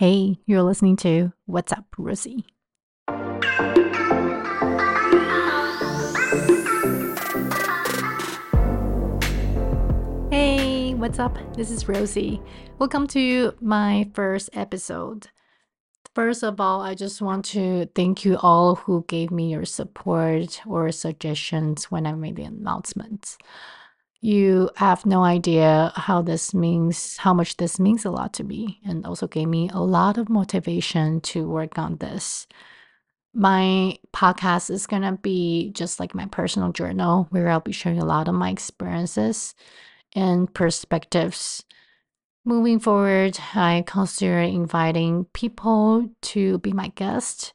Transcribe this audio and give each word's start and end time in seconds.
Hey, 0.00 0.38
you're 0.46 0.62
listening 0.62 0.96
to 1.04 1.34
What's 1.44 1.72
Up, 1.72 1.84
Rosie. 1.98 2.46
Hey, 10.30 10.94
what's 10.94 11.18
up? 11.18 11.36
This 11.54 11.70
is 11.70 11.86
Rosie. 11.86 12.40
Welcome 12.78 13.08
to 13.08 13.52
my 13.60 14.08
first 14.14 14.48
episode. 14.54 15.28
First 16.14 16.44
of 16.44 16.62
all, 16.62 16.80
I 16.80 16.94
just 16.94 17.20
want 17.20 17.44
to 17.50 17.84
thank 17.94 18.24
you 18.24 18.38
all 18.38 18.76
who 18.76 19.04
gave 19.06 19.30
me 19.30 19.50
your 19.50 19.66
support 19.66 20.62
or 20.66 20.90
suggestions 20.92 21.90
when 21.90 22.06
I 22.06 22.12
made 22.12 22.36
the 22.36 22.44
announcements. 22.44 23.36
You 24.22 24.68
have 24.76 25.06
no 25.06 25.24
idea 25.24 25.92
how 25.96 26.20
this 26.20 26.52
means, 26.52 27.16
how 27.16 27.32
much 27.32 27.56
this 27.56 27.80
means 27.80 28.04
a 28.04 28.10
lot 28.10 28.34
to 28.34 28.44
me, 28.44 28.80
and 28.84 29.06
also 29.06 29.26
gave 29.26 29.48
me 29.48 29.70
a 29.72 29.80
lot 29.80 30.18
of 30.18 30.28
motivation 30.28 31.22
to 31.22 31.48
work 31.48 31.78
on 31.78 31.96
this. 31.96 32.46
My 33.32 33.96
podcast 34.12 34.70
is 34.70 34.86
going 34.86 35.02
to 35.02 35.12
be 35.12 35.70
just 35.70 36.00
like 36.00 36.14
my 36.14 36.26
personal 36.26 36.72
journal, 36.72 37.28
where 37.30 37.48
I'll 37.48 37.60
be 37.60 37.72
sharing 37.72 38.00
a 38.00 38.04
lot 38.04 38.28
of 38.28 38.34
my 38.34 38.50
experiences 38.50 39.54
and 40.14 40.52
perspectives. 40.52 41.64
Moving 42.44 42.78
forward, 42.78 43.38
I 43.54 43.84
consider 43.86 44.40
inviting 44.40 45.26
people 45.32 46.10
to 46.22 46.58
be 46.58 46.72
my 46.72 46.88
guest 46.88 47.54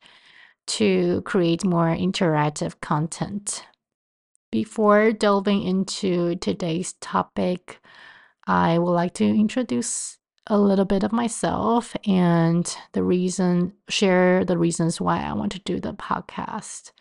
to 0.68 1.22
create 1.24 1.64
more 1.64 1.96
interactive 1.96 2.80
content. 2.82 3.64
Before 4.52 5.12
delving 5.12 5.64
into 5.64 6.36
today's 6.36 6.94
topic, 6.94 7.80
I 8.48 8.78
would 8.78 8.92
like 8.92 9.14
to 9.16 9.26
introduce 9.26 10.18
a 10.48 10.58
little 10.58 10.86
bit 10.86 11.04
of 11.04 11.12
myself 11.12 11.96
and 12.06 12.78
the 12.94 13.04
reason, 13.04 13.74
share 13.90 14.46
the 14.46 14.58
reasons 14.58 15.02
why 15.02 15.22
I 15.24 15.34
want 15.34 15.52
to 15.54 15.60
do 15.60 15.80
the 15.80 15.94
podcast. 15.94 16.92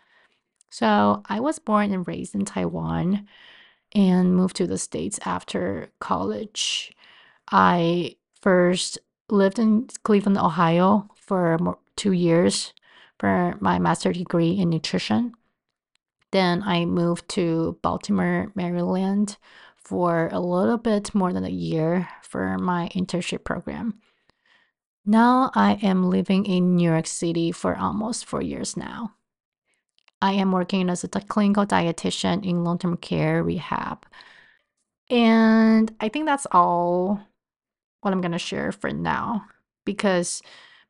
So, 0.70 1.22
I 1.26 1.40
was 1.40 1.58
born 1.58 1.92
and 1.92 2.08
raised 2.08 2.34
in 2.34 2.44
Taiwan 2.44 3.28
and 3.94 4.34
moved 4.34 4.56
to 4.56 4.66
the 4.66 4.78
States 4.78 5.20
after 5.24 5.92
college. 6.00 6.92
I 7.52 8.16
first 8.40 8.98
lived 9.30 9.58
in 9.58 9.88
Cleveland, 10.02 10.38
Ohio 10.38 11.08
for 11.16 11.78
two 11.96 12.12
years 12.12 12.72
for 13.18 13.56
my 13.60 13.78
master's 13.78 14.18
degree 14.18 14.52
in 14.58 14.70
nutrition. 14.70 15.34
Then 16.34 16.64
I 16.64 16.84
moved 16.84 17.28
to 17.28 17.78
Baltimore, 17.80 18.50
Maryland 18.56 19.36
for 19.76 20.28
a 20.32 20.40
little 20.40 20.78
bit 20.78 21.14
more 21.14 21.32
than 21.32 21.44
a 21.44 21.48
year 21.48 22.08
for 22.24 22.58
my 22.58 22.90
internship 22.92 23.44
program. 23.44 24.00
Now 25.06 25.52
I 25.54 25.74
am 25.74 26.10
living 26.10 26.44
in 26.44 26.74
New 26.74 26.90
York 26.90 27.06
City 27.06 27.52
for 27.52 27.76
almost 27.76 28.24
four 28.26 28.42
years 28.42 28.76
now. 28.76 29.14
I 30.20 30.32
am 30.32 30.50
working 30.50 30.90
as 30.90 31.04
a 31.04 31.08
clinical 31.08 31.66
dietitian 31.66 32.44
in 32.44 32.64
long 32.64 32.78
term 32.78 32.96
care 32.96 33.44
rehab. 33.44 34.04
And 35.08 35.94
I 36.00 36.08
think 36.08 36.26
that's 36.26 36.48
all 36.50 37.20
what 38.00 38.12
I'm 38.12 38.20
going 38.20 38.32
to 38.32 38.38
share 38.40 38.72
for 38.72 38.90
now 38.90 39.44
because 39.84 40.42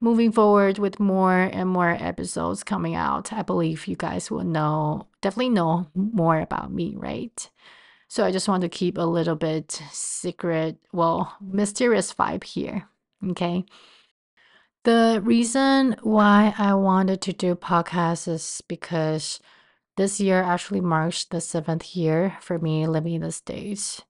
moving 0.04 0.30
forward 0.30 0.78
with 0.78 1.00
more 1.00 1.40
and 1.40 1.66
more 1.70 1.96
episodes 1.98 2.62
coming 2.62 2.94
out, 2.94 3.32
I 3.32 3.40
believe 3.40 3.86
you 3.86 3.96
guys 3.96 4.30
will 4.30 4.44
know, 4.44 5.06
definitely 5.22 5.48
know 5.48 5.86
more 5.94 6.38
about 6.40 6.70
me, 6.70 6.92
right? 6.94 7.50
So 8.06 8.22
I 8.22 8.30
just 8.30 8.46
want 8.46 8.60
to 8.60 8.68
keep 8.68 8.98
a 8.98 9.02
little 9.02 9.34
bit 9.34 9.80
secret, 9.90 10.76
well, 10.92 11.34
mysterious 11.40 12.12
vibe 12.12 12.44
here, 12.44 12.86
okay? 13.30 13.64
The 14.84 15.22
reason 15.24 15.96
why 16.02 16.54
I 16.58 16.74
wanted 16.74 17.22
to 17.22 17.32
do 17.32 17.54
podcasts 17.54 18.28
is 18.28 18.62
because 18.68 19.40
this 19.96 20.20
year 20.20 20.42
actually 20.42 20.82
marks 20.82 21.24
the 21.24 21.40
seventh 21.40 21.96
year 21.96 22.36
for 22.42 22.58
me 22.58 22.86
living 22.86 23.14
in 23.14 23.22
the 23.22 23.32
States. 23.32 24.02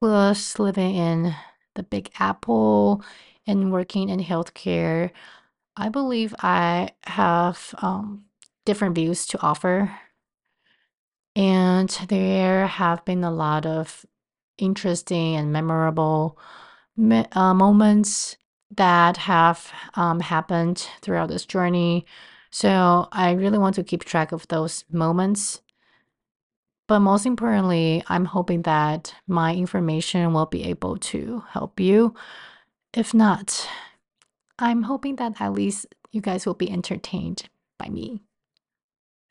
Plus, 0.00 0.60
living 0.60 0.94
in 0.94 1.34
the 1.76 1.82
Big 1.82 2.10
Apple 2.18 3.02
and 3.46 3.72
working 3.72 4.08
in 4.08 4.20
healthcare, 4.20 5.10
I 5.76 5.88
believe 5.88 6.34
I 6.40 6.90
have 7.04 7.74
um, 7.78 8.24
different 8.64 8.94
views 8.94 9.26
to 9.28 9.40
offer. 9.40 9.96
And 11.36 11.88
there 12.08 12.66
have 12.66 13.04
been 13.04 13.22
a 13.22 13.30
lot 13.30 13.66
of 13.66 14.04
interesting 14.58 15.36
and 15.36 15.52
memorable 15.52 16.38
me- 16.96 17.26
uh, 17.32 17.54
moments 17.54 18.36
that 18.74 19.18
have 19.18 19.70
um, 19.94 20.20
happened 20.20 20.88
throughout 21.02 21.28
this 21.28 21.44
journey. 21.44 22.06
So 22.50 23.08
I 23.12 23.32
really 23.32 23.58
want 23.58 23.74
to 23.76 23.84
keep 23.84 24.04
track 24.04 24.32
of 24.32 24.48
those 24.48 24.84
moments. 24.90 25.60
But 26.88 27.00
most 27.00 27.26
importantly, 27.26 28.02
I'm 28.06 28.26
hoping 28.26 28.62
that 28.62 29.14
my 29.26 29.54
information 29.54 30.32
will 30.32 30.46
be 30.46 30.64
able 30.64 30.98
to 30.98 31.42
help 31.50 31.80
you. 31.80 32.14
If 32.94 33.12
not, 33.12 33.68
I'm 34.58 34.84
hoping 34.84 35.16
that 35.16 35.40
at 35.40 35.52
least 35.52 35.86
you 36.12 36.20
guys 36.20 36.46
will 36.46 36.54
be 36.54 36.70
entertained 36.70 37.48
by 37.78 37.88
me. 37.88 38.22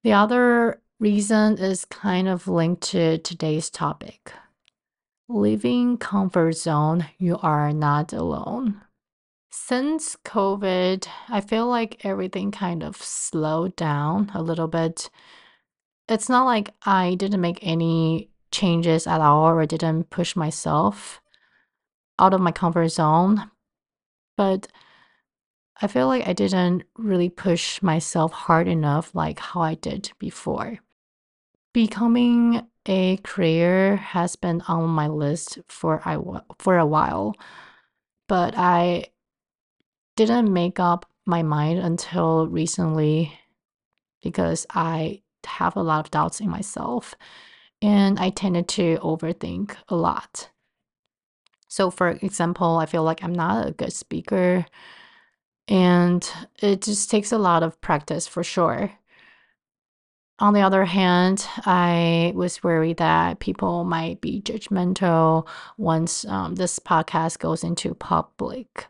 The 0.04 0.14
other 0.14 0.82
reason 1.00 1.58
is 1.58 1.86
kind 1.86 2.28
of 2.28 2.48
linked 2.48 2.84
to 2.90 3.18
today's 3.20 3.70
topic. 3.70 4.34
Leaving 5.28 5.98
comfort 5.98 6.54
zone, 6.54 7.08
you 7.18 7.38
are 7.42 7.74
not 7.74 8.14
alone. 8.14 8.82
Since 9.50 10.18
COVID, 10.26 11.08
I 11.30 11.42
feel 11.42 11.66
like 11.68 12.06
everything 12.06 12.52
kind 12.52 12.84
of 12.84 12.98
slowed 12.98 13.76
down 13.76 14.30
a 14.36 14.44
little 14.44 14.68
bit. 14.68 15.10
It's 16.08 16.30
not 16.30 16.46
like 16.46 16.70
I 16.86 17.16
didn't 17.16 17.42
make 17.42 17.60
any 17.62 18.30
changes 18.52 19.08
at 19.08 19.22
all 19.22 19.48
or 19.50 19.66
didn't 19.66 20.10
push 20.10 20.36
myself 20.36 21.22
out 22.20 22.34
of 22.34 22.42
my 22.42 22.52
comfort 22.52 22.88
zone, 22.90 23.50
but 24.38 24.68
I 25.82 25.88
feel 25.88 26.08
like 26.08 26.28
I 26.28 26.34
didn't 26.34 26.84
really 26.98 27.30
push 27.30 27.82
myself 27.82 28.32
hard 28.32 28.68
enough 28.68 29.14
like 29.14 29.40
how 29.40 29.62
I 29.62 29.76
did 29.76 30.12
before. 30.20 30.80
Becoming 31.74 32.66
a 32.86 33.18
creator 33.18 33.98
has 33.98 34.36
been 34.38 34.62
on 34.68 34.90
my 34.90 35.08
list 35.08 35.60
for 35.68 36.02
I 36.06 36.18
for 36.60 36.78
a 36.78 36.86
while, 36.86 37.36
but 38.30 38.54
I 38.56 39.08
didn't 40.16 40.54
make 40.54 40.80
up 40.80 41.06
my 41.26 41.44
mind 41.44 41.80
until 41.80 42.48
recently 42.48 43.38
because 44.22 44.66
I 44.70 45.24
have 45.46 45.76
a 45.76 45.84
lot 45.84 46.06
of 46.06 46.12
doubts 46.12 46.40
in 46.40 46.50
myself 46.50 47.16
and 47.82 48.20
I 48.20 48.30
tended 48.30 48.68
to 48.70 48.98
overthink 48.98 49.76
a 49.90 49.96
lot. 49.96 50.50
So, 51.68 51.92
for 51.92 52.10
example, 52.10 52.78
I 52.78 52.86
feel 52.86 53.04
like 53.04 53.24
I'm 53.24 53.34
not 53.34 53.68
a 53.68 53.72
good 53.72 53.94
speaker 53.94 54.66
and 55.68 56.30
it 56.62 56.82
just 56.82 57.10
takes 57.10 57.32
a 57.32 57.38
lot 57.38 57.64
of 57.64 57.80
practice 57.82 58.28
for 58.28 58.44
sure. 58.44 58.92
On 60.40 60.54
the 60.54 60.62
other 60.62 60.84
hand, 60.84 61.48
I 61.66 62.34
was 62.36 62.62
worried 62.64 62.98
that 62.98 63.40
people 63.40 63.86
might 63.86 64.20
be 64.20 64.42
judgmental 64.42 65.48
once 65.78 66.26
um, 66.26 66.56
this 66.56 66.78
podcast 66.78 67.40
goes 67.40 67.64
into 67.64 67.96
public 67.96 68.88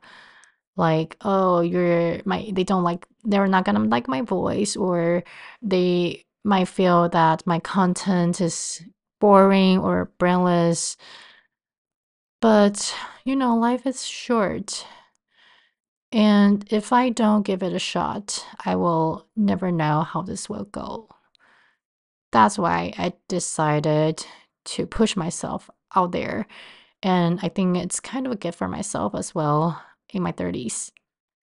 like 0.78 1.16
oh 1.22 1.62
you're 1.62 2.20
my 2.26 2.50
they 2.54 2.64
don't 2.64 2.84
like 2.84 3.08
they're 3.24 3.48
not 3.48 3.66
gonna 3.66 3.80
like 3.80 4.08
my 4.08 4.22
voice 4.22 4.76
or 4.76 5.24
they 5.62 6.25
might 6.46 6.68
feel 6.68 7.10
that 7.10 7.46
my 7.46 7.60
content 7.60 8.40
is 8.40 8.84
boring 9.20 9.80
or 9.80 10.12
brainless 10.20 10.98
but 12.42 12.96
you 13.24 13.36
know 13.36 13.56
life 13.56 13.88
is 13.88 14.06
short. 14.06 14.86
And 16.12 16.64
if 16.72 16.94
i 16.94 17.10
don't 17.10 17.42
give 17.42 17.64
it 17.64 17.74
a 17.74 17.80
shot 17.80 18.46
i 18.64 18.76
will 18.76 19.26
never 19.36 19.72
know 19.72 20.02
how 20.04 20.22
this 20.22 20.48
will 20.48 20.66
go. 20.66 21.10
That's 22.32 22.60
why 22.60 22.94
i 22.98 23.14
decided 23.28 24.26
to 24.66 24.86
push 24.86 25.16
myself 25.16 25.70
out 25.96 26.12
there. 26.12 26.46
And 27.02 27.40
i 27.42 27.50
think 27.50 27.78
it's 27.78 28.00
kind 28.00 28.28
of 28.28 28.32
a 28.34 28.38
gift 28.38 28.60
for 28.60 28.68
myself 28.68 29.16
as 29.16 29.34
well 29.34 29.82
in 30.14 30.22
my 30.22 30.32
30s. 30.32 30.92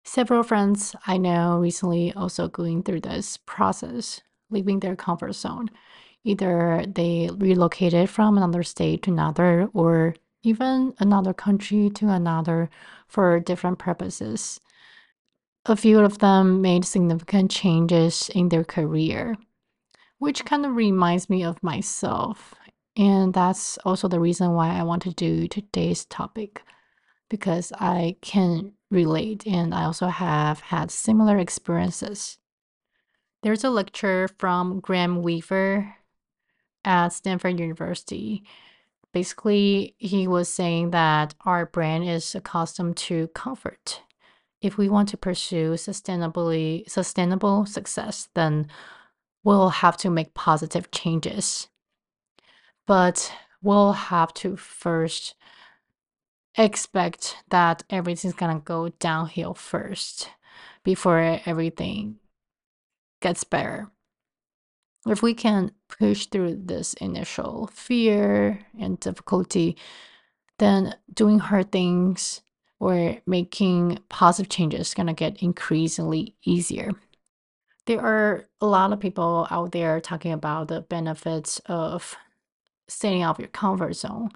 Several 0.04 0.42
friends 0.42 0.96
I 1.06 1.18
know 1.18 1.58
recently 1.60 2.14
also 2.14 2.48
going 2.48 2.82
through 2.82 3.02
this 3.02 3.38
process, 3.38 4.22
leaving 4.50 4.80
their 4.80 4.96
comfort 4.96 5.34
zone. 5.34 5.70
Either 6.24 6.86
they 6.88 7.30
relocated 7.34 8.10
from 8.10 8.38
another 8.38 8.64
state 8.64 9.04
to 9.04 9.12
another 9.12 9.70
or 9.74 10.16
even 10.44 10.94
another 11.00 11.34
country 11.34 11.90
to 11.90 12.10
another 12.10 12.70
for 13.08 13.40
different 13.40 13.80
purposes. 13.80 14.60
A 15.66 15.76
few 15.76 16.00
of 16.00 16.20
them 16.20 16.62
made 16.62 16.86
significant 16.86 17.52
changes 17.52 18.30
in 18.34 18.50
their 18.50 18.64
career, 18.64 19.36
which 20.18 20.46
kind 20.46 20.66
of 20.66 20.76
reminds 20.76 21.30
me 21.30 21.44
of 21.44 21.62
myself. 21.62 22.56
And 22.96 23.34
that's 23.34 23.78
also 23.80 24.08
the 24.08 24.20
reason 24.20 24.54
why 24.54 24.70
I 24.70 24.84
want 24.84 25.04
to 25.04 25.14
do 25.14 25.48
today's 25.48 26.06
topic 26.06 26.64
because 27.30 27.74
I 27.78 28.16
can 28.22 28.72
relate, 28.90 29.46
and 29.46 29.74
I 29.74 29.84
also 29.84 30.08
have 30.08 30.62
had 30.62 30.92
similar 30.92 31.38
experiences. 31.38 32.38
There's 33.44 33.64
a 33.64 33.70
lecture 33.70 34.28
from 34.40 34.80
Graham 34.80 35.22
Weaver 35.22 35.96
at 36.84 37.10
Stanford 37.10 37.60
University. 37.60 38.44
Basically, 39.14 39.96
he 40.00 40.28
was 40.28 40.50
saying 40.50 40.92
that 40.92 41.36
our 41.46 41.68
brain 41.68 42.02
is 42.04 42.34
accustomed 42.34 42.98
to 42.98 43.28
comfort. 43.30 44.02
If 44.60 44.78
we 44.78 44.90
want 44.90 45.10
to 45.10 45.18
pursue 45.18 45.74
sustainably 45.74 46.90
sustainable 46.90 47.68
success, 47.68 48.28
then 48.34 48.68
we'll 49.44 49.70
have 49.70 49.98
to 49.98 50.10
make 50.10 50.34
positive 50.34 50.90
changes. 50.90 51.68
But 52.88 53.32
we'll 53.62 53.94
have 53.94 54.34
to 54.36 54.56
first 54.56 55.36
expect 56.58 57.38
that 57.50 57.84
everything's 57.92 58.34
gonna 58.34 58.60
go 58.60 58.90
downhill 58.90 59.54
first 59.54 60.32
before 60.84 61.40
everything 61.46 62.20
gets 63.22 63.44
better. 63.44 63.90
If 65.06 65.24
we 65.24 65.34
can 65.34 65.72
push 65.88 66.26
through 66.26 66.64
this 66.66 66.94
initial 66.96 67.68
fear 67.74 68.66
and 68.78 69.00
difficulty, 69.00 69.78
then 70.60 70.96
doing 71.14 71.40
hard 71.40 71.72
things 71.72 72.42
or 72.80 73.18
making 73.26 74.00
positive 74.10 74.50
changes 74.50 74.88
is 74.90 74.94
gonna 74.94 75.14
get 75.14 75.42
increasingly 75.42 76.36
easier. 76.44 76.92
There 77.86 78.02
are 78.02 78.46
a 78.60 78.66
lot 78.66 78.92
of 78.92 79.00
people 79.00 79.48
out 79.50 79.72
there 79.72 80.02
talking 80.02 80.34
about 80.34 80.68
the 80.68 80.82
benefits 80.82 81.60
of 81.68 82.16
staying 82.88 83.22
out 83.22 83.36
of 83.36 83.40
your 83.40 83.48
comfort 83.48 83.94
zone, 83.94 84.30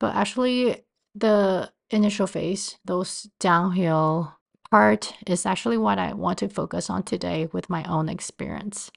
but 0.00 0.14
actually 0.14 0.84
the 1.14 1.70
initial 1.90 2.26
phase, 2.26 2.76
those 2.84 3.28
downhill 3.38 4.35
part 4.70 5.14
is 5.26 5.46
actually 5.46 5.78
what 5.78 5.98
I 5.98 6.12
want 6.12 6.38
to 6.38 6.48
focus 6.48 6.90
on 6.90 7.02
today 7.02 7.48
with 7.52 7.70
my 7.70 7.84
own 7.84 8.08
experience. 8.08 8.90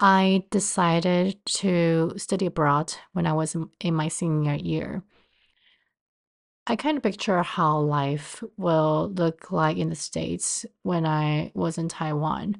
I 0.00 0.44
decided 0.50 1.38
to 1.46 2.12
study 2.16 2.46
abroad 2.46 2.94
when 3.12 3.26
I 3.26 3.32
was 3.32 3.56
in 3.80 3.94
my 3.94 4.08
senior 4.08 4.54
year. 4.54 5.02
I 6.66 6.76
kind 6.76 6.96
of 6.96 7.02
picture 7.02 7.42
how 7.42 7.78
life 7.78 8.42
will 8.56 9.10
look 9.14 9.50
like 9.52 9.76
in 9.76 9.90
the 9.90 9.94
States 9.94 10.64
when 10.82 11.06
I 11.06 11.52
was 11.54 11.78
in 11.78 11.88
Taiwan. 11.88 12.56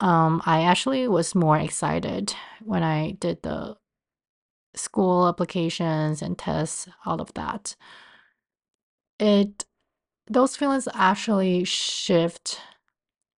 Um, 0.00 0.42
I 0.46 0.62
actually 0.62 1.06
was 1.08 1.34
more 1.34 1.58
excited 1.58 2.34
when 2.62 2.82
I 2.82 3.12
did 3.12 3.42
the 3.42 3.76
school 4.74 5.28
applications 5.28 6.22
and 6.22 6.36
tests, 6.36 6.88
all 7.06 7.20
of 7.20 7.32
that. 7.34 7.76
It 9.20 9.64
those 10.26 10.56
feelings 10.56 10.88
actually 10.94 11.64
shift 11.64 12.60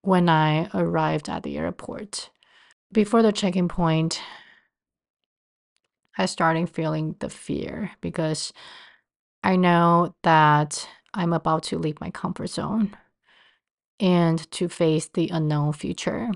when 0.03 0.29
I 0.29 0.69
arrived 0.73 1.29
at 1.29 1.43
the 1.43 1.59
airport. 1.59 2.31
Before 2.93 3.23
the 3.23 3.33
checking 3.33 3.69
point, 3.69 4.21
I 6.17 6.27
started 6.27 6.71
feeling 6.71 7.17
the 7.19 7.29
fear 7.29 7.91
because 8.01 8.53
I 9.43 9.57
know 9.57 10.15
that 10.23 10.89
I'm 11.13 11.33
about 11.33 11.65
to 11.65 11.79
leave 11.79 12.01
my 12.01 12.11
comfort 12.11 12.49
zone 12.49 12.97
and 13.99 14.51
to 14.53 14.69
face 14.69 15.09
the 15.09 15.29
unknown 15.29 15.73
future. 15.73 16.31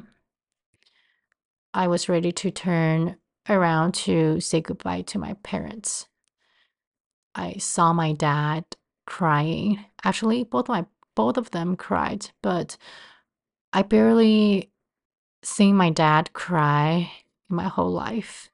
I 1.73 1.87
was 1.87 2.09
ready 2.09 2.33
to 2.33 2.51
turn 2.51 3.17
around 3.49 3.95
to 3.95 4.41
say 4.41 4.61
goodbye 4.61 5.03
to 5.03 5.19
my 5.19 5.35
parents. 5.43 6.09
I 7.35 7.55
saw 7.59 7.93
my 7.93 8.13
dad 8.13 8.65
crying. 9.07 9.85
Actually, 10.05 10.45
both 10.45 10.69
my 10.69 10.87
both 11.15 11.37
of 11.37 11.51
them 11.51 11.77
cried, 11.77 12.31
but 12.43 12.77
I 13.73 13.83
barely 13.83 14.71
seen 15.43 15.77
my 15.77 15.91
dad 15.91 16.33
cry 16.33 17.13
in 17.49 17.57
my 17.57 17.69
whole 17.69 17.91
life. 17.91 18.51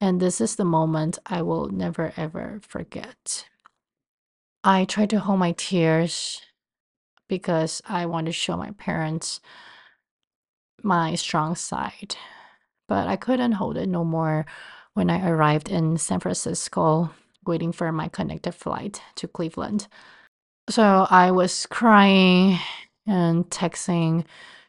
And 0.00 0.20
this 0.20 0.40
is 0.40 0.56
the 0.56 0.64
moment 0.64 1.18
I 1.26 1.42
will 1.42 1.68
never 1.68 2.12
ever 2.16 2.60
forget. 2.66 3.46
I 4.62 4.84
tried 4.84 5.10
to 5.10 5.20
hold 5.20 5.38
my 5.38 5.52
tears 5.52 6.42
because 7.28 7.82
I 7.86 8.06
wanted 8.06 8.26
to 8.26 8.32
show 8.32 8.56
my 8.56 8.70
parents 8.72 9.40
my 10.82 11.14
strong 11.14 11.54
side. 11.54 12.16
But 12.86 13.08
I 13.08 13.16
couldn't 13.16 13.52
hold 13.52 13.76
it 13.76 13.88
no 13.88 14.04
more 14.04 14.44
when 14.92 15.10
I 15.10 15.26
arrived 15.28 15.70
in 15.70 15.96
San 15.96 16.20
Francisco 16.20 17.10
waiting 17.46 17.72
for 17.72 17.90
my 17.92 18.08
connected 18.08 18.52
flight 18.52 19.02
to 19.16 19.28
Cleveland. 19.28 19.88
So 20.70 21.06
I 21.10 21.30
was 21.30 21.66
crying 21.66 22.58
and 23.06 23.44
texting 23.50 24.24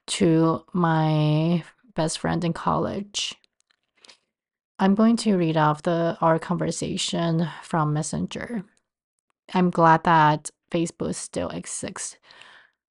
to 0.07 0.65
my 0.74 1.63
best 1.95 2.19
friend 2.19 2.44
in 2.44 2.51
college. 2.51 3.33
I'm 4.77 4.94
going 4.94 5.15
to 5.18 5.38
read 5.38 5.56
off 5.56 5.83
the 5.83 6.18
our 6.19 6.38
conversation 6.38 7.47
from 7.63 7.94
Messenger. 7.94 8.65
I'm 9.53 9.69
glad 9.69 10.03
that 10.03 10.50
Facebook 10.69 11.15
still 11.15 11.47
exists, 11.50 12.18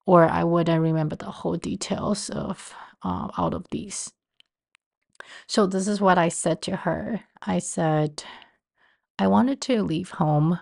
or 0.06 0.24
I 0.24 0.44
wouldn't 0.44 0.80
remember 0.80 1.16
the 1.16 1.30
whole 1.30 1.56
details 1.56 2.30
of 2.30 2.74
uh, 3.02 3.28
out 3.36 3.52
of 3.52 3.66
these. 3.70 4.12
So 5.46 5.66
this 5.66 5.88
is 5.88 6.00
what 6.00 6.16
I 6.16 6.30
said 6.30 6.62
to 6.62 6.76
her. 6.76 7.20
I 7.42 7.58
said, 7.58 8.24
I 9.18 9.26
wanted 9.26 9.60
to 9.62 9.82
leave 9.82 10.12
home 10.12 10.60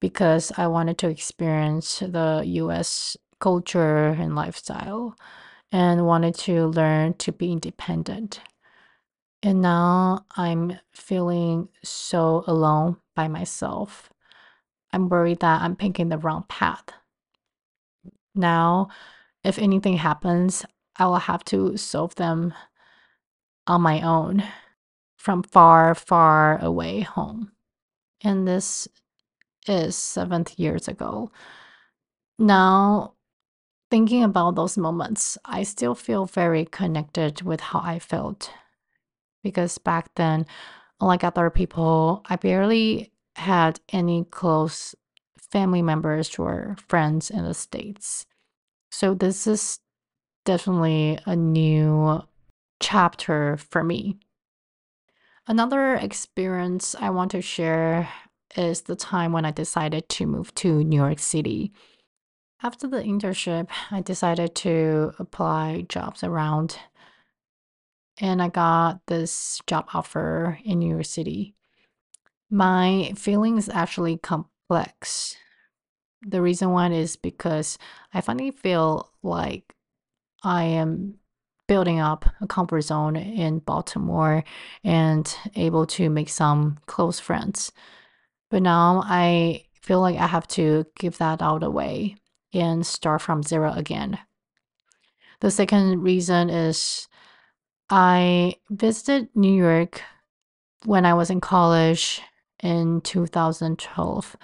because 0.00 0.52
I 0.56 0.66
wanted 0.66 0.98
to 0.98 1.08
experience 1.08 2.00
the 2.00 2.42
US 2.44 3.16
culture 3.40 4.08
and 4.08 4.34
lifestyle 4.34 5.16
and 5.70 6.06
wanted 6.06 6.34
to 6.34 6.66
learn 6.66 7.14
to 7.14 7.32
be 7.32 7.52
independent. 7.52 8.40
And 9.42 9.62
now 9.62 10.24
I'm 10.36 10.78
feeling 10.92 11.68
so 11.84 12.44
alone 12.46 12.96
by 13.14 13.28
myself. 13.28 14.10
I'm 14.92 15.08
worried 15.08 15.40
that 15.40 15.62
I'm 15.62 15.76
picking 15.76 16.08
the 16.08 16.18
wrong 16.18 16.44
path. 16.48 16.84
Now, 18.34 18.88
if 19.44 19.58
anything 19.58 19.96
happens, 19.96 20.64
I 20.96 21.06
will 21.06 21.16
have 21.16 21.44
to 21.46 21.76
solve 21.76 22.14
them 22.16 22.54
on 23.66 23.82
my 23.82 24.00
own 24.00 24.42
from 25.16 25.42
far, 25.42 25.94
far 25.94 26.58
away 26.64 27.00
home. 27.00 27.52
And 28.22 28.48
this 28.48 28.88
is 29.68 29.96
seventh 29.96 30.58
years 30.58 30.88
ago. 30.88 31.30
Now, 32.38 33.14
thinking 33.90 34.22
about 34.22 34.54
those 34.54 34.78
moments, 34.78 35.38
I 35.44 35.62
still 35.62 35.94
feel 35.94 36.26
very 36.26 36.64
connected 36.64 37.42
with 37.42 37.60
how 37.60 37.80
I 37.82 37.98
felt. 37.98 38.52
Because 39.42 39.78
back 39.78 40.14
then, 40.14 40.46
unlike 41.00 41.24
other 41.24 41.50
people, 41.50 42.22
I 42.26 42.36
barely 42.36 43.12
had 43.36 43.80
any 43.92 44.24
close 44.24 44.94
family 45.38 45.82
members 45.82 46.38
or 46.38 46.76
friends 46.88 47.30
in 47.30 47.44
the 47.44 47.54
States. 47.54 48.26
So 48.90 49.14
this 49.14 49.46
is 49.46 49.80
definitely 50.44 51.18
a 51.26 51.36
new 51.36 52.22
chapter 52.80 53.56
for 53.56 53.82
me. 53.82 54.18
Another 55.46 55.94
experience 55.94 56.94
I 56.98 57.10
want 57.10 57.30
to 57.30 57.40
share 57.40 58.08
is 58.56 58.82
the 58.82 58.96
time 58.96 59.32
when 59.32 59.44
I 59.44 59.50
decided 59.50 60.08
to 60.10 60.26
move 60.26 60.54
to 60.56 60.82
New 60.84 60.96
York 60.96 61.18
City. 61.18 61.72
After 62.62 62.88
the 62.88 63.02
internship, 63.02 63.68
I 63.90 64.00
decided 64.00 64.54
to 64.56 65.12
apply 65.18 65.86
jobs 65.88 66.24
around 66.24 66.78
and 68.20 68.42
I 68.42 68.48
got 68.48 69.00
this 69.06 69.60
job 69.66 69.86
offer 69.94 70.58
in 70.64 70.80
New 70.80 70.90
York 70.90 71.04
City. 71.04 71.54
My 72.50 73.12
feelings 73.16 73.68
actually 73.68 74.16
complex. 74.16 75.36
The 76.22 76.42
reason 76.42 76.70
why 76.70 76.90
is 76.90 77.16
because 77.16 77.78
I 78.12 78.20
finally 78.20 78.50
feel 78.50 79.12
like 79.22 79.74
I 80.42 80.64
am 80.64 81.14
building 81.68 82.00
up 82.00 82.24
a 82.40 82.46
comfort 82.46 82.80
zone 82.80 83.14
in 83.14 83.58
Baltimore 83.60 84.42
and 84.82 85.32
able 85.54 85.86
to 85.86 86.08
make 86.08 86.30
some 86.30 86.78
close 86.86 87.20
friends. 87.20 87.70
But 88.50 88.62
now 88.62 89.02
I 89.04 89.64
feel 89.82 90.00
like 90.00 90.18
I 90.18 90.26
have 90.26 90.48
to 90.48 90.86
give 90.98 91.18
that 91.18 91.42
out 91.42 91.62
away 91.62 92.16
and 92.52 92.86
start 92.86 93.22
from 93.22 93.42
zero 93.42 93.72
again. 93.72 94.18
The 95.40 95.50
second 95.50 96.02
reason 96.02 96.50
is 96.50 97.08
I 97.90 98.56
visited 98.70 99.28
New 99.34 99.54
York 99.54 100.02
when 100.84 101.06
I 101.06 101.14
was 101.14 101.30
in 101.30 101.40
college 101.40 102.20
in 102.62 103.00
2012. 103.02 104.36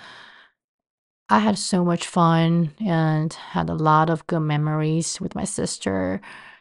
I 1.29 1.39
had 1.39 1.59
so 1.59 1.85
much 1.85 2.07
fun 2.07 2.73
and 2.81 3.33
had 3.33 3.69
a 3.69 3.75
lot 3.75 4.11
of 4.11 4.27
good 4.27 4.41
memories 4.41 5.21
with 5.21 5.35
my 5.35 5.45
sister 5.45 6.21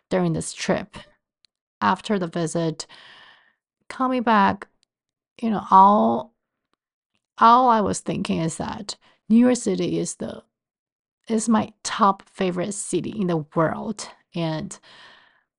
during 0.09 0.33
this 0.33 0.53
trip. 0.53 0.97
After 1.81 2.17
the 2.17 2.27
visit, 2.27 2.87
coming 3.89 4.23
back, 4.23 4.67
you 5.41 5.49
know, 5.49 5.63
all 5.69 6.32
all 7.37 7.69
I 7.69 7.81
was 7.81 7.99
thinking 7.99 8.39
is 8.39 8.57
that 8.57 8.95
New 9.29 9.37
York 9.37 9.57
City 9.57 9.99
is 9.99 10.15
the 10.15 10.43
is 11.27 11.47
my 11.47 11.71
top 11.83 12.23
favorite 12.29 12.73
city 12.73 13.11
in 13.11 13.27
the 13.27 13.45
world. 13.55 14.09
And 14.35 14.77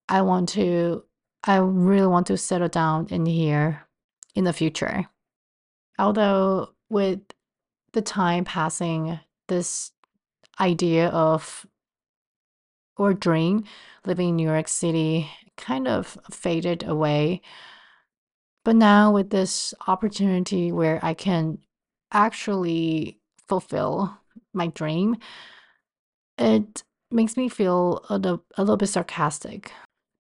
I 0.09 0.23
want 0.23 0.51
to, 0.51 1.05
I 1.43 1.57
really 1.57 2.07
want 2.07 2.27
to 2.27 2.37
settle 2.37 2.69
down 2.69 3.07
in 3.11 3.25
here 3.27 3.87
in 4.35 4.45
the 4.45 4.53
future. 4.53 5.07
Although, 5.99 6.71
with 6.91 7.21
the 7.93 8.03
time 8.03 8.45
passing, 8.45 9.21
this 9.49 9.93
idea 10.61 11.09
of 11.09 11.67
or 12.97 13.15
dream 13.15 13.65
living 14.07 14.31
in 14.31 14.37
New 14.37 14.49
York 14.49 14.69
City 14.69 15.31
kind 15.57 15.89
of 15.89 16.19
faded 16.31 16.83
away. 16.85 17.41
But 18.65 18.77
now, 18.77 19.13
with 19.13 19.31
this 19.31 19.75
opportunity 19.87 20.73
where 20.73 20.99
I 21.03 21.13
can 21.13 21.59
actually 22.13 23.21
fulfill 23.47 24.19
my 24.55 24.69
dream, 24.69 25.17
it 26.39 26.83
makes 27.11 27.37
me 27.37 27.49
feel 27.49 28.05
a 28.09 28.17
little, 28.17 28.45
a 28.57 28.63
little 28.63 28.79
bit 28.79 28.89
sarcastic 28.89 29.71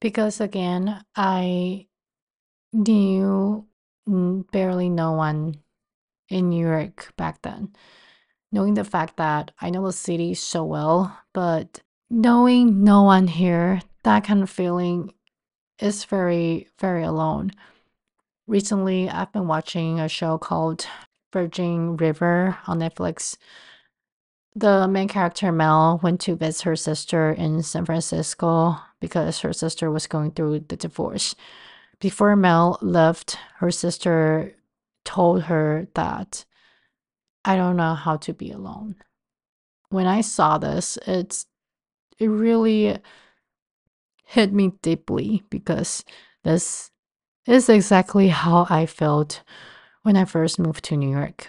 because, 0.00 0.40
again, 0.40 1.02
I 1.16 1.86
knew 2.72 3.66
barely 4.06 4.90
no 4.90 5.12
one 5.12 5.54
in 6.28 6.50
New 6.50 6.66
York 6.66 7.12
back 7.16 7.40
then. 7.42 7.72
Knowing 8.52 8.74
the 8.74 8.84
fact 8.84 9.16
that 9.16 9.52
I 9.60 9.70
know 9.70 9.86
the 9.86 9.92
city 9.92 10.34
so 10.34 10.64
well, 10.64 11.18
but 11.32 11.80
knowing 12.10 12.84
no 12.84 13.02
one 13.02 13.26
here, 13.26 13.80
that 14.02 14.24
kind 14.24 14.42
of 14.42 14.50
feeling 14.50 15.14
is 15.80 16.04
very, 16.04 16.68
very 16.78 17.02
alone. 17.02 17.50
Recently, 18.46 19.08
I've 19.08 19.32
been 19.32 19.46
watching 19.48 19.98
a 19.98 20.08
show 20.08 20.36
called 20.36 20.86
Virgin 21.32 21.96
River 21.96 22.58
on 22.66 22.78
Netflix. 22.80 23.38
The 24.54 24.86
main 24.86 25.08
character, 25.08 25.50
Mel, 25.50 25.98
went 26.02 26.20
to 26.22 26.36
visit 26.36 26.62
her 26.62 26.76
sister 26.76 27.32
in 27.32 27.62
San 27.62 27.86
Francisco 27.86 28.76
because 29.00 29.40
her 29.40 29.52
sister 29.52 29.90
was 29.90 30.06
going 30.06 30.32
through 30.32 30.60
the 30.60 30.76
divorce. 30.76 31.34
Before 32.00 32.36
Mel 32.36 32.78
left, 32.82 33.38
her 33.56 33.70
sister 33.70 34.54
told 35.04 35.44
her 35.44 35.88
that 35.94 36.44
I 37.46 37.56
don't 37.56 37.76
know 37.76 37.94
how 37.94 38.16
to 38.18 38.34
be 38.34 38.50
alone. 38.50 38.96
When 39.88 40.06
I 40.06 40.20
saw 40.20 40.58
this, 40.58 40.98
it's 41.06 41.46
it 42.18 42.26
really 42.26 42.98
hit 44.24 44.52
me 44.52 44.72
deeply 44.82 45.42
because 45.50 46.04
this 46.42 46.90
is 47.46 47.68
exactly 47.68 48.28
how 48.28 48.66
I 48.70 48.86
felt 48.86 49.42
when 50.02 50.16
I 50.16 50.24
first 50.24 50.58
moved 50.58 50.84
to 50.86 50.96
New 50.96 51.10
York. 51.10 51.48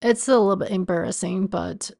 It's 0.00 0.28
a 0.28 0.38
little 0.38 0.56
bit 0.56 0.70
embarrassing, 0.70 1.46
but 1.46 1.90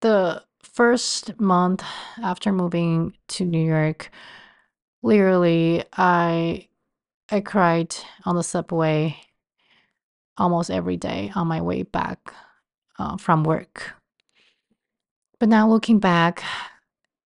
the 0.00 0.42
first 0.62 1.38
month 1.40 1.82
after 2.22 2.52
moving 2.52 3.14
to 3.28 3.44
New 3.44 3.64
York, 3.64 4.10
literally 5.02 5.84
I 5.96 6.68
I 7.30 7.40
cried 7.40 7.96
on 8.24 8.36
the 8.36 8.42
subway 8.42 9.16
almost 10.36 10.70
every 10.70 10.96
day 10.96 11.32
on 11.34 11.46
my 11.46 11.60
way 11.60 11.82
back 11.82 12.32
uh, 12.98 13.16
from 13.16 13.44
work. 13.44 13.94
But 15.38 15.48
now 15.48 15.68
looking 15.68 15.98
back, 15.98 16.42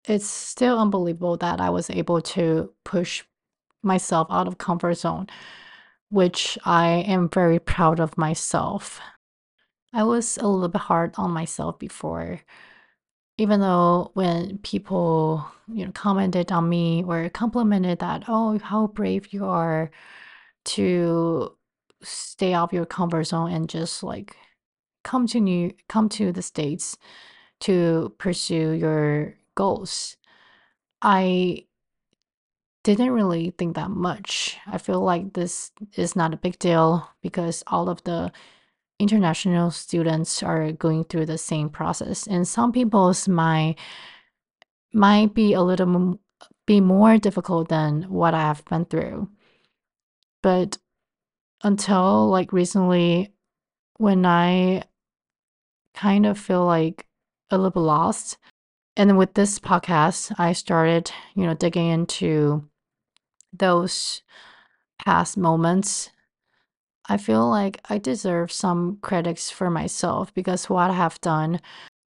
it's 0.04 0.26
still 0.26 0.78
unbelievable 0.78 1.36
that 1.38 1.60
I 1.60 1.70
was 1.70 1.90
able 1.90 2.20
to 2.22 2.72
push 2.84 3.24
myself 3.88 4.28
out 4.30 4.46
of 4.46 4.58
comfort 4.58 4.94
zone, 4.94 5.26
which 6.10 6.58
I 6.64 6.88
am 7.08 7.28
very 7.28 7.58
proud 7.58 8.00
of 8.00 8.16
myself. 8.18 9.00
I 9.92 10.04
was 10.04 10.36
a 10.38 10.46
little 10.46 10.68
bit 10.68 10.82
hard 10.82 11.14
on 11.16 11.32
myself 11.32 11.78
before, 11.78 12.40
even 13.38 13.60
though 13.60 14.10
when 14.14 14.58
people, 14.58 15.44
you 15.66 15.86
know, 15.86 15.92
commented 15.92 16.52
on 16.52 16.68
me 16.68 17.02
or 17.06 17.28
complimented 17.30 17.98
that, 18.00 18.24
oh, 18.28 18.58
how 18.58 18.88
brave 18.88 19.32
you 19.32 19.46
are 19.46 19.90
to 20.66 21.56
stay 22.02 22.54
off 22.54 22.72
your 22.72 22.86
comfort 22.86 23.24
zone 23.24 23.50
and 23.50 23.68
just 23.68 24.02
like 24.02 24.36
come 25.04 25.26
to 25.26 25.40
new 25.40 25.72
come 25.88 26.08
to 26.08 26.32
the 26.32 26.42
states 26.42 26.96
to 27.60 28.14
pursue 28.18 28.72
your 28.72 29.34
goals. 29.54 30.16
I 31.02 31.66
didn't 32.84 33.10
really 33.10 33.50
think 33.58 33.76
that 33.76 33.90
much. 33.90 34.56
I 34.66 34.78
feel 34.78 35.00
like 35.00 35.32
this 35.32 35.72
is 35.96 36.16
not 36.16 36.34
a 36.34 36.38
big 36.38 36.58
deal 36.58 37.08
because 37.22 37.62
all 37.66 37.88
of 37.88 38.02
the 38.04 38.32
international 38.98 39.70
students 39.70 40.42
are 40.42 40.72
going 40.72 41.04
through 41.04 41.26
the 41.26 41.38
same 41.38 41.68
process 41.68 42.26
and 42.26 42.46
some 42.48 42.72
people's 42.72 43.28
might 43.28 43.76
might 44.92 45.34
be 45.34 45.52
a 45.52 45.62
little 45.62 46.18
be 46.66 46.80
more 46.80 47.18
difficult 47.18 47.68
than 47.68 48.02
what 48.04 48.34
I 48.34 48.40
have 48.40 48.64
been 48.64 48.84
through. 48.86 49.28
But 50.42 50.78
until 51.62 52.28
like 52.28 52.52
recently 52.52 53.32
when 53.98 54.24
I 54.24 54.84
kind 55.94 56.26
of 56.26 56.38
feel 56.38 56.64
like 56.64 57.06
a 57.50 57.58
little 57.58 57.82
lost. 57.82 58.38
And 58.98 59.08
then 59.08 59.16
with 59.16 59.34
this 59.34 59.60
podcast, 59.60 60.34
I 60.40 60.52
started, 60.52 61.12
you 61.36 61.46
know, 61.46 61.54
digging 61.54 61.86
into 61.86 62.68
those 63.52 64.22
past 64.98 65.36
moments. 65.36 66.10
I 67.08 67.16
feel 67.16 67.48
like 67.48 67.80
I 67.88 67.98
deserve 67.98 68.50
some 68.50 68.98
credits 69.00 69.52
for 69.52 69.70
myself 69.70 70.34
because 70.34 70.68
what 70.68 70.90
I 70.90 70.94
have 70.94 71.20
done 71.20 71.60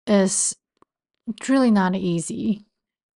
is 0.05 0.55
really 1.49 1.71
not 1.71 1.95
easy. 1.95 2.67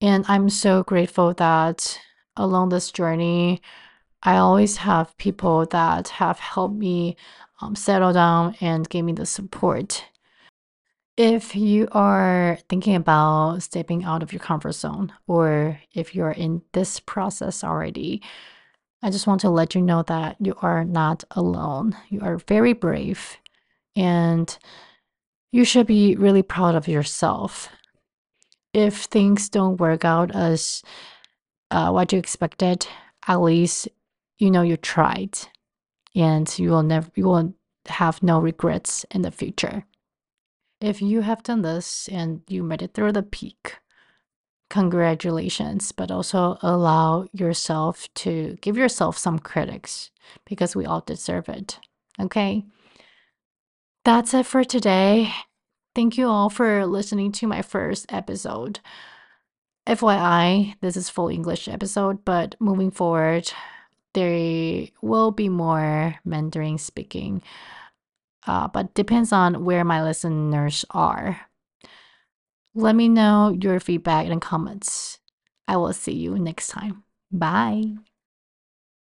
And 0.02 0.26
I'm 0.28 0.50
so 0.50 0.82
grateful 0.82 1.36
that 1.36 2.00
along 2.36 2.70
this 2.70 2.92
journey, 2.92 3.62
I 4.24 4.38
always 4.38 4.78
have 4.78 5.16
people 5.18 5.68
that 5.68 6.08
have 6.08 6.40
helped 6.40 6.76
me 6.76 7.18
um, 7.62 7.76
settle 7.76 8.14
down 8.14 8.56
and 8.62 8.90
gave 8.90 9.06
me 9.06 9.14
the 9.14 9.28
support. 9.28 10.06
If 11.20 11.54
you 11.54 11.90
are 11.92 12.58
thinking 12.70 12.96
about 12.96 13.62
stepping 13.62 14.06
out 14.06 14.24
of 14.24 14.32
your 14.32 14.40
comfort 14.40 14.72
zone, 14.72 15.12
or 15.28 15.78
if 15.94 16.16
you're 16.16 16.32
in 16.32 16.62
this 16.72 17.02
process 17.02 17.62
already, 17.62 18.22
I 19.04 19.10
just 19.10 19.28
want 19.28 19.42
to 19.42 19.50
let 19.50 19.76
you 19.76 19.82
know 19.82 20.02
that 20.04 20.38
you 20.40 20.56
are 20.62 20.86
not 20.86 21.26
alone. 21.32 21.98
You 22.08 22.22
are 22.22 22.38
very 22.48 22.72
brave, 22.72 23.36
and 23.98 24.58
you 25.52 25.66
should 25.66 25.88
be 25.88 26.16
really 26.16 26.42
proud 26.42 26.76
of 26.76 26.88
yourself. 26.88 27.68
If 28.74 29.04
things 29.04 29.50
don't 29.50 29.76
work 29.76 30.06
out 30.06 30.34
as 30.34 30.84
uh, 31.70 31.92
what 31.92 32.14
you 32.14 32.18
expected, 32.20 32.88
at 33.28 33.42
least 33.42 33.90
you 34.38 34.50
know 34.50 34.62
you 34.62 34.78
tried 34.78 35.38
and 36.16 36.58
you 36.58 36.70
will 36.70 36.84
never 36.84 37.12
you 37.16 37.26
will 37.26 37.54
have 37.88 38.24
no 38.24 38.40
regrets 38.40 39.06
in 39.12 39.24
the 39.24 39.32
future. 39.32 39.84
If 40.82 41.02
you 41.02 41.22
have 41.22 41.44
done 41.44 41.62
this 41.62 42.08
and 42.08 42.42
you 42.48 42.64
made 42.64 42.82
it 42.82 42.94
through 42.94 43.12
the 43.12 43.24
peak, 43.24 43.78
congratulations, 44.70 45.92
but 45.92 46.12
also 46.12 46.58
allow 46.62 47.28
yourself 47.34 48.08
to 48.16 48.58
give 48.62 48.78
yourself 48.78 49.18
some 49.18 49.40
critics 49.40 50.12
because 50.46 50.76
we 50.76 50.86
all 50.86 51.02
deserve 51.02 51.50
it. 51.50 51.80
Okay? 52.20 52.64
That's 54.06 54.34
it 54.34 54.46
for 54.46 54.64
today. 54.64 55.34
Thank 55.96 56.18
you 56.18 56.28
all 56.28 56.50
for 56.50 56.86
listening 56.86 57.32
to 57.34 57.48
my 57.48 57.62
first 57.62 58.06
episode. 58.10 58.80
FYI, 59.86 60.76
this 60.82 60.96
is 60.96 61.10
full 61.10 61.30
English 61.30 61.68
episode, 61.68 62.24
but 62.24 62.56
moving 62.60 62.92
forward, 62.92 63.52
there 64.14 64.88
will 65.02 65.32
be 65.32 65.50
more 65.50 66.16
Mandarin 66.24 66.78
speaking, 66.78 67.42
uh, 68.50 68.68
but 68.68 68.96
depends 68.96 69.32
on 69.32 69.64
where 69.64 69.86
my 69.86 70.02
listeners 70.02 70.84
are. 70.90 71.40
Let 72.74 72.96
me 72.96 73.08
know 73.08 73.56
your 73.62 73.80
feedback 73.80 74.26
and 74.26 74.42
comments. 74.42 75.20
I 75.68 75.78
will 75.78 75.94
see 75.94 76.14
you 76.14 76.40
next 76.40 76.70
time. 76.70 77.04
Bye. 77.32 77.94